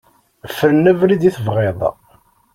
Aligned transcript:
Fren 0.55 0.89
abrid 0.91 1.21
i 1.29 1.31
tebɣiḍ. 1.35 1.79